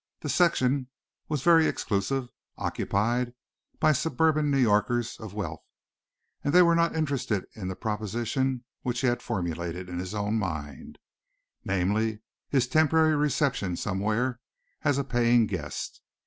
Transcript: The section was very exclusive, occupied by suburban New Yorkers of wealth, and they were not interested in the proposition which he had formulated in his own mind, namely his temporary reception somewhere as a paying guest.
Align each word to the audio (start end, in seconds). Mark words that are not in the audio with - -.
The 0.21 0.29
section 0.29 0.87
was 1.29 1.43
very 1.43 1.67
exclusive, 1.67 2.29
occupied 2.57 3.35
by 3.79 3.91
suburban 3.91 4.49
New 4.49 4.57
Yorkers 4.57 5.15
of 5.19 5.35
wealth, 5.35 5.63
and 6.43 6.51
they 6.51 6.63
were 6.63 6.73
not 6.73 6.95
interested 6.95 7.45
in 7.53 7.67
the 7.67 7.75
proposition 7.75 8.63
which 8.81 9.01
he 9.01 9.05
had 9.07 9.21
formulated 9.21 9.89
in 9.89 9.99
his 9.99 10.15
own 10.15 10.39
mind, 10.39 10.97
namely 11.63 12.21
his 12.49 12.67
temporary 12.67 13.15
reception 13.15 13.75
somewhere 13.75 14.39
as 14.81 14.97
a 14.97 15.03
paying 15.03 15.45
guest. 15.45 16.01